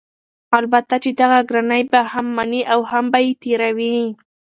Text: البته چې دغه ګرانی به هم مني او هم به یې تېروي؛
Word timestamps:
البته 0.59 0.95
چې 1.03 1.09
دغه 1.21 1.39
ګرانی 1.49 1.83
به 1.91 1.99
هم 2.11 2.25
مني 2.37 2.61
او 2.73 2.79
هم 2.91 3.05
به 3.11 3.19
یې 3.25 3.31
تېروي؛ 3.41 4.01